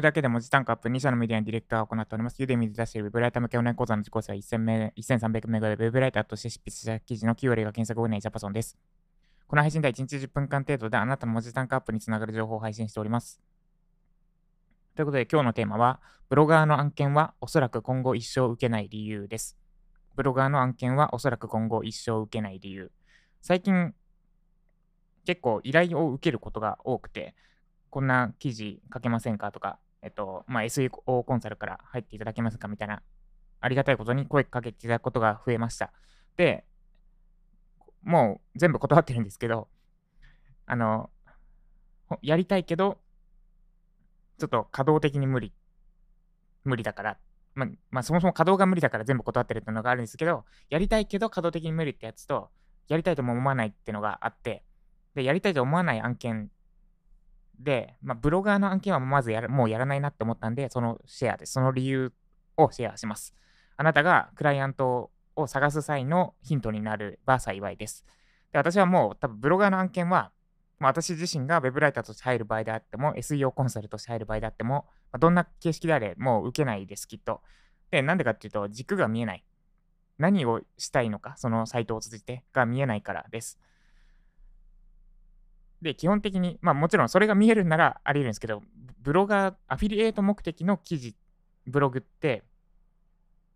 [0.00, 2.40] くだけで文字単価アップ2社のメディアにディレクターを行っております。
[2.40, 8.76] ユデミで出しているウェブライター向けオンライン講座の受講生は1000名1300名ぐらいでウェブライターとして執筆した記事の9割が検索後にジャパソンです。
[9.46, 13.40] この配信では1日10分間程度であなたの文字単価アップにつながる情報を配信しております。
[14.96, 19.58] ということで今日のテーマは、ブロガーの案件はおそらく今後一生受けない理由です。
[20.16, 22.92] ブロガーの案件はおそらく今後一生受けない理由。
[23.42, 23.94] 最近
[25.26, 27.34] 結構依頼を受けることが多くて、
[27.90, 33.02] こんな記事書けませんかとか、えっと、まあ、SEO コンサルから入っていただけますかみたいな、
[33.60, 35.92] ありがたいことに声かけていただくことが増えました。
[36.36, 36.64] で、
[38.02, 39.68] もう全部断ってるんですけど、
[40.66, 41.10] あの、
[42.22, 42.98] やりたいけど、
[44.38, 45.52] ちょっと稼働的に無理、
[46.64, 47.18] 無理だから、
[47.54, 52.50] ま、まあ、そもそも稼働が無理だから全部断ってるっていうのがあるんですけど、やりたいけど稼働的に無理ってやつと、
[52.88, 54.64] やりたいとも思わないっていうのがあって、
[55.14, 56.50] で、やりたいと思わない案件
[57.60, 61.52] で、まあ、ブロガーの案件はまずやるもうやらないなって思ったんで、そのシェアです。
[61.52, 62.12] その理由
[62.56, 63.34] をシェアします。
[63.76, 68.04] あなたがクライアントを探す際のヒントになれば幸いです。
[68.52, 70.32] で私はもう多分ブロガーの案件は、
[70.78, 77.42] まあ、私自身がウェブライターとして入る場合であっても、SEO コンサルとして入る場合であっても、まあ、どんな形式であれもう受けないです、きっと。
[77.90, 79.44] で、なんでかっていうと、軸が見えない。
[80.18, 83.58] 何をしたいのか、そのサイトを通じてが見えないからです。
[85.82, 88.62] で、基本的に、まあもちろんそれが見えるならあり得るんですけど、
[89.00, 91.16] ブロガー、アフィリエイト目的の記事、
[91.66, 92.44] ブログって、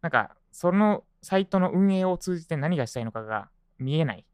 [0.00, 4.24] なんかそのサイトの運営を通じて何がしたいのかが見えない。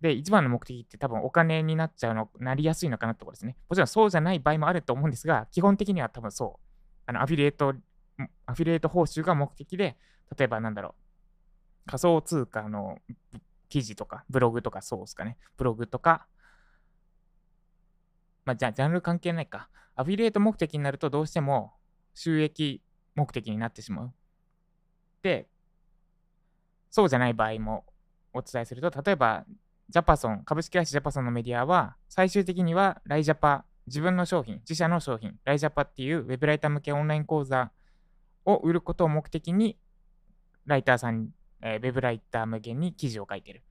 [0.00, 3.56] で、一番の目的って多分お金になっちゃうの、なりやすいのかなってころですね。
[3.68, 6.66] もちろんそうじゃない場合もあると思うんですが、基本的には多分そう。
[7.06, 7.74] あの、アフィリエイト、
[8.46, 9.96] アフィリエイト報酬が目的で、
[10.36, 10.94] 例えばなんだろ
[11.86, 12.98] う、仮想通貨の
[13.68, 15.38] 記事とか、ブログとかそうですかね。
[15.56, 16.26] ブログとか、
[18.46, 19.68] まあ、じゃあ、ジャンル関係ないか。
[19.96, 21.74] アフィリエイト目的になると、どうしても
[22.14, 22.80] 収益
[23.14, 24.14] 目的になってしまう。
[25.22, 25.48] で、
[26.88, 27.84] そうじゃない場合も
[28.32, 29.44] お伝えすると、例えば、
[29.88, 37.72] ジャパソン、株式会社ジャパソンのメディアは、最終的にはライジャパ、自分の商品、自社の商品、ライジャパっていうウェブライター向けオンライン講座
[38.44, 39.76] を売ることを目的に、
[40.66, 41.30] ライターさん、
[41.62, 43.64] えー、ウェブライター向けに記事を書いてる。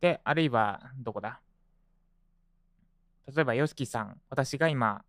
[0.00, 1.40] で、あるいは、どこだ？
[3.26, 5.04] 例えば、ヨシキさん、私が今、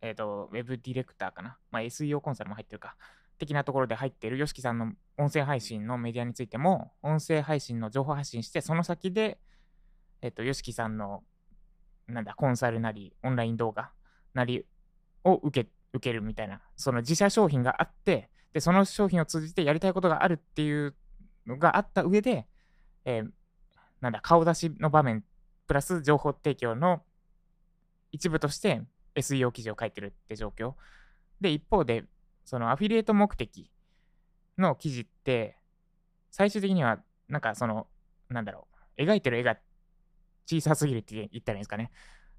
[0.00, 1.58] えっ、ー、と、ウェブディレクターかな。
[1.70, 2.96] まあ、SEO コンサルも入ってるか。
[3.38, 9.38] 的なところで入ってる YOSHIKI さんの音声配信のメディアについても、音声配信の情報発信して、その先で、
[10.20, 11.22] えっ、ー、と、YOSHIKI さんの、
[12.08, 13.92] なんだ、コンサルなり、オンライン動画
[14.34, 14.66] なり
[15.24, 20.96] を受け、受けるみたいな、その自社商品があって、で、その商品を通じてやりたいことがあるっていう
[21.46, 22.46] のがあった上で、
[23.04, 23.30] えー、
[24.00, 25.24] なんだ、顔出しの場面、
[25.66, 27.02] プラス情報提供の
[28.12, 28.82] 一部として
[29.14, 30.74] SEO 記事を書いてるって状況。
[31.40, 32.04] で、一方で、
[32.44, 33.70] そのアフィリエイト目的
[34.56, 35.56] の記事って、
[36.30, 36.98] 最終的には、
[37.28, 37.86] なんかその、
[38.28, 38.66] なんだろ
[38.96, 39.56] う、描いてる絵が
[40.46, 41.90] 小さすぎるって言ったらいいんですかね。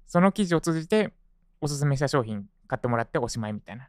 [0.06, 1.12] その記事を通じて、
[1.60, 3.88] おすすめした商品買ってもらっておしまいみたいな。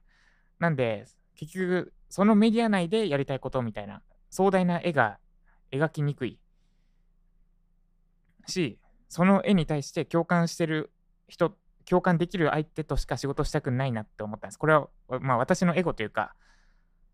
[0.59, 1.05] なんで、
[1.35, 5.19] 結局、そのメディア内でやりたいことみたいな、壮大な絵が
[5.71, 6.39] 描きにくい
[8.47, 10.91] し、その絵に対して共感してる
[11.27, 14.57] 人、共感できる相手としか仕事したくないなって思ったんです。
[14.57, 14.87] これは、
[15.19, 16.35] まあ私のエゴというか、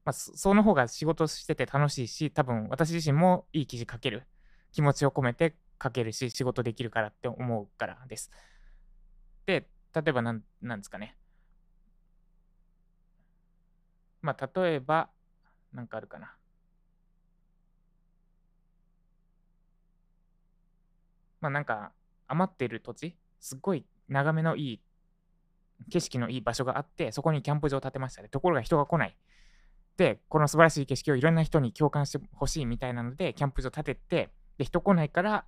[0.05, 4.23] まあ、その方が仕事してて楽しいし、多分私自身もいい記事書ける。
[4.71, 8.31] 気持ちを込めて書けるし、仕事できるからって思うからです。
[9.45, 11.17] で、例えばなん、なんですかね。
[14.21, 15.09] まあ、例えば、
[15.73, 16.35] なんかあるかな。
[21.41, 21.91] まあ、なんか、
[22.27, 24.81] 余ってる土地、すっごい眺めのいい、
[25.89, 28.29] 景色のいい場所があって、そこにキャンプ場を建てましたね。
[28.29, 29.17] ところが人が来ない。
[29.97, 35.45] で、この素晴らしい景色をいろんな人に共感してほしいみたいなので、キャンプ場建てて、で、人来ないから、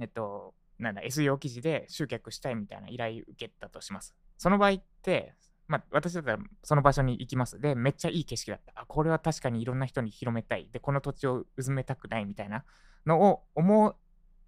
[0.00, 4.14] えっと、なんだ、SEO 記事で集客したいみたいな依頼受けたとします。
[4.38, 5.34] その場合って、
[5.68, 7.60] まあ、私だったらその場所に行きます。
[7.60, 8.72] で、めっちゃいい景色だった。
[8.74, 10.68] あ、これは確かにいろんな人に広めたい。
[10.72, 12.64] で、この土地をうずめたくないみたいな
[13.06, 13.96] のを思う、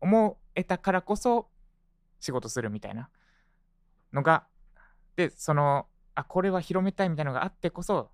[0.01, 1.49] 思えたからこそ
[2.23, 3.11] 仕事するみたいな
[4.13, 4.47] のが、
[5.17, 8.11] で、その、あ、これは広めたいみたいなのがあってこそ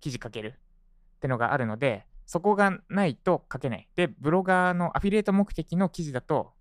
[0.00, 0.60] 記事書ける
[1.16, 3.88] ってのがあるので、そこがないと書けない。
[3.96, 6.52] で、ブロガーのアフィリエイト目的の記事だと、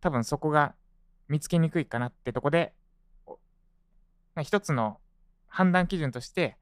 [0.00, 0.74] 多分そこが
[1.28, 2.74] 見つけにくいかなってとこで、
[4.42, 4.98] 一つの
[5.46, 6.56] 判断基準として、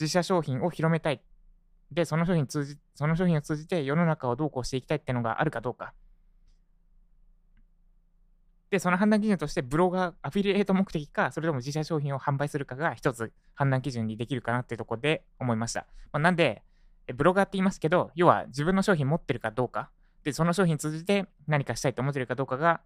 [0.00, 1.22] 自社商品を広めたい。
[1.90, 5.92] で、その商品通じ、その商品を通じて世の中をどうこうしていきたいってのがあるかどうか。
[8.74, 15.86] で、その判断基準としてブロガー、アフィリエイト目的か、それとも自社商品を販売するかが一つ判断基準にできるかなっていうところで思いました。
[16.12, 16.62] まあ、なんで、
[17.14, 19.90] ブロガーって言いますけど、要は自分の商品持ってるかどうか、
[20.24, 22.80] で、その商品通じて何かしたいと思ってるかどうかが、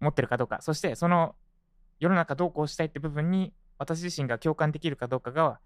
[0.00, 1.36] 持ってるかどうか、そしてその
[2.00, 5.60] 世の中どうこうしたいって部分に私自身が共感できるかどうかが、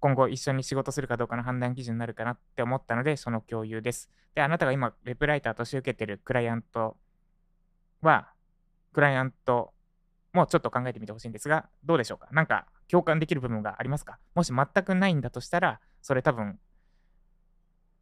[0.00, 4.10] 今後一緒に仕事するかどうかの判断基準になるかなって思ったので、その共有です。
[4.34, 6.96] で、あなたが今、ウェブライターとして受けてるクライアント
[8.02, 8.33] は、
[8.94, 9.74] クライアント
[10.32, 12.28] もちょっと考えてみてほしいんですが、どうでしょうか？
[12.32, 14.18] なんか共感できる部分がありますか？
[14.34, 16.58] もし全くないんだとしたら、それ多分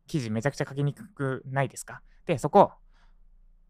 [0.07, 2.03] 記事めちゃくちゃ書きにくくないですか？
[2.27, 2.73] で、そこ、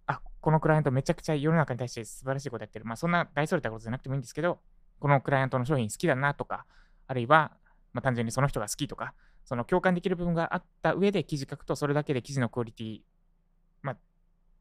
[0.07, 2.85] あ、このクライアントめちゃくちゃ世の中に対して素晴らしいことやってる。
[2.85, 4.61] まあ、そんな大それたことじゃなくてもいいんですけど、
[4.99, 6.67] このクライアントの商品好きだなとか、
[7.07, 7.53] あるいは、
[7.93, 9.15] まあ、単純にその人が好きとか、
[9.45, 13.01] その共感できる部分があった上で記事書くと、それだけで記事のクオリティ、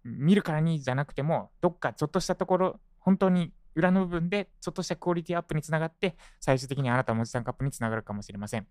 [0.03, 8.68] 見るからにじゃなくても、どっかちょっとしたところ、本当に裏の部分でちょっとしたクオリティアップにつながって、最終的にあなたの文字タンクアップにつながるかもしれません。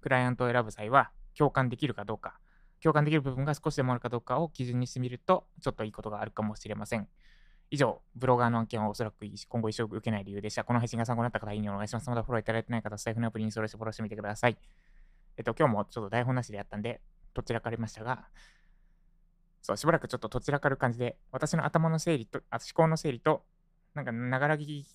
[0.00, 2.38] クライアントを選ぶ際は、共感できるかどうか、
[2.82, 7.08] 共感できる部分が少しでもあるかどうかを基準にしてみると、ちょっといいことがあるかもしれません。
[7.70, 10.64] 以上、ブロガーの案件はおそらく今後一生受けない理由でした。
[10.64, 12.10] この配信が参考になった方、いいねお願いします。
[12.10, 14.58] まだフォローいただいてない方、スタイフのアプリにインストールしてフォローしてみてください。
[15.36, 17.00] えっと、今日もちょっと台本なしでやったんで、
[17.32, 18.28] どちらかありましたが、
[19.62, 23.44] そう、しばらくちょっとどちらかる感じで、私の頭の整理と、あ思考の整理と、
[23.94, 24.86] なんか、ながら聞き、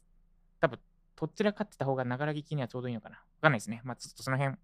[0.59, 0.79] 多分、
[1.15, 3.17] どちらかってた方がながら聞きにはちょうどいいのかな。
[3.17, 3.81] わかんないですね。
[3.83, 4.55] まあ、ちょっとその辺、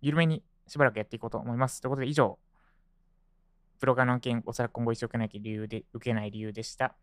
[0.00, 1.80] 緩めにしばらくやっていこうと思います。
[1.80, 2.38] ということで、以上、
[3.78, 6.96] プロガーの案件、おそらく今後一生受けない理由で、受けない理由でした。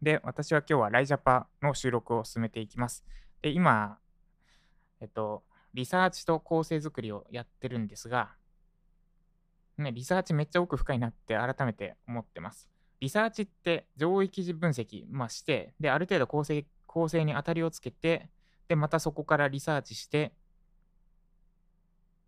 [0.00, 3.04] で、私は今日はライジャパの収録を進めていきます。
[3.42, 3.98] で、今、
[5.00, 5.42] えっと、
[5.74, 8.34] リサーチと構成作りをやってるんですが、
[9.82, 12.68] ね、リサーチめっちゃ奥深いなって改めて思ってます。
[13.00, 18.28] リサーチって上位記事分析、まあ、して、で、ある程度構成構成に当たりをつけて、
[18.68, 20.32] で、またそこからリサーチして、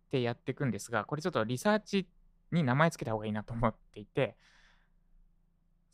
[0.07, 2.07] ってやっていくんですが、これちょっとリサーチ
[2.51, 4.37] に名前つけた方がいいなと思っていて、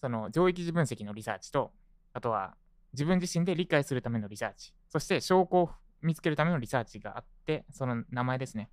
[0.01, 1.71] その上位記事分析のリサーチと、
[2.13, 2.55] あとは
[2.93, 5.71] 自分自身で理解するためのリサーチ、そして証拠を
[6.01, 8.69] 見つけるためのリサーチがあって、その名前ですね。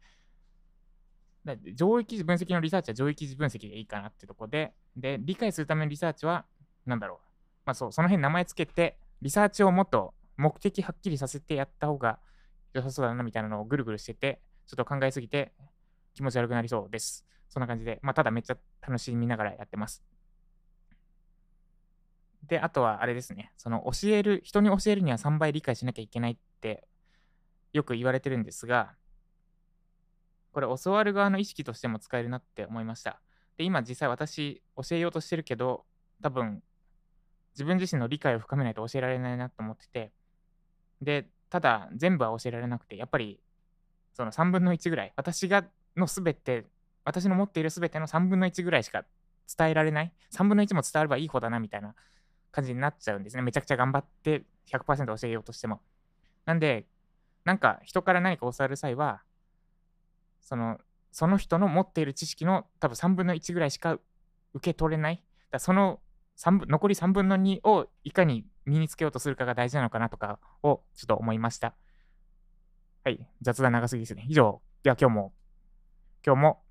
[1.75, 6.45] 上位記事分析のリサーチは上位記事分析でいいかなってとこで、で、理解するためのリサーチは、
[6.85, 7.27] なんだろう。
[7.67, 12.19] まあそう、その辺名前つけて、リサーチをもっと目的はっきりさせてやった方が
[12.73, 15.53] 良さそうだなみたいなのをぐるぐるしてて、ちょっと考えすぎて
[16.15, 17.25] 気持ち悪くなりそうです。
[17.49, 20.03] そんな感じで、まあ、ただめっちゃ楽しみながらやってます。
[22.47, 26.87] で、あとはあれですね、その教える、人に教えるには3倍理解しなきゃいけないって
[27.73, 28.95] よく言われてるんですが、
[30.57, 33.21] これ教わる側の意識としても使えるなって思いました。
[33.59, 35.85] で、今実際私教えようとしてるけど、
[36.23, 36.63] 多分
[37.53, 40.13] 自分自身の理解を深めないと教えられないなと思ってて、
[41.03, 43.39] で、ただ全部は教えられなくて、やっぱり
[44.15, 46.65] その3分の1ぐらい、私がのすべて、
[47.05, 49.05] 私の持っているすべての3分の1ぐらいしか
[49.59, 50.13] 伝えられない。
[50.31, 51.95] 3分の1も伝わればいい方だなみたいな
[52.51, 53.43] 感じになっちゃうんですね。
[53.43, 55.83] めちゃくちゃ頑張って100%教えようとしても。
[56.47, 56.87] なんで、
[57.45, 59.21] なんか人から何か教わる際は、
[60.47, 60.79] その、
[61.11, 63.99] その人の持っている知識の多分3分の1ぐらいしか
[64.55, 65.21] 受け取れない。
[65.51, 66.01] だその
[66.37, 71.75] 分残り3分の2をいかに身につけようとするかが大事なのかなとかをちょっと思いました。
[73.03, 73.29] はい。
[73.43, 74.25] 雑談長すぎですね。
[74.29, 74.63] 以上。
[74.85, 75.33] では今日も、
[76.25, 76.63] 今日も、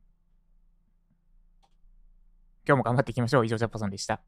[2.65, 3.45] 今日も頑張っていきましょう。
[3.45, 4.21] 以上、ジャパソンでした。